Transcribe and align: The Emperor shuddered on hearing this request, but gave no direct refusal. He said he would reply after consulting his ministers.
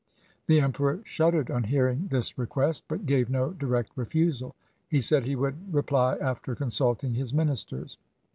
The 0.47 0.59
Emperor 0.59 1.01
shuddered 1.03 1.51
on 1.51 1.65
hearing 1.65 2.07
this 2.07 2.35
request, 2.35 2.85
but 2.87 3.05
gave 3.05 3.29
no 3.29 3.51
direct 3.51 3.91
refusal. 3.95 4.55
He 4.89 4.99
said 4.99 5.25
he 5.25 5.35
would 5.35 5.71
reply 5.71 6.17
after 6.19 6.55
consulting 6.55 7.13
his 7.13 7.35
ministers. 7.35 7.99